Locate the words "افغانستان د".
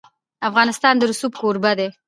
0.49-1.01